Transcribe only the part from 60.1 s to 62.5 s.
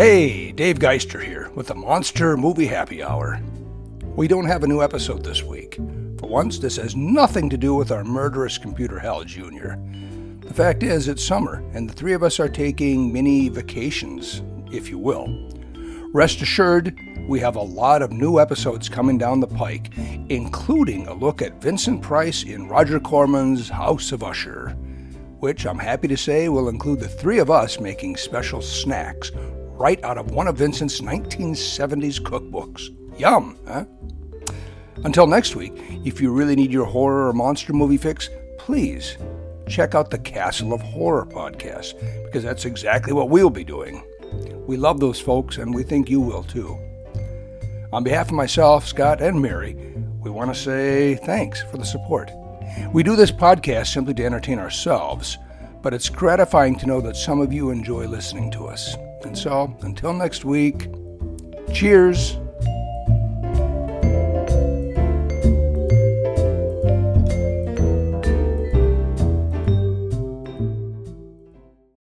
next week, cheers.